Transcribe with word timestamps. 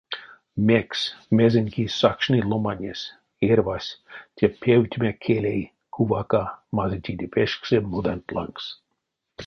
Мекс, 0.67 1.01
мезень 1.37 1.71
кис 1.73 1.93
сакшны 2.01 2.39
ломанесь, 2.49 3.05
эрьвась, 3.49 3.91
те 4.35 4.45
певтеме 4.61 5.11
келей, 5.23 5.61
кувака, 5.93 6.45
мазычиде 6.75 7.27
пешксе 7.33 7.77
моданть 7.91 8.31
лангс? 8.35 8.65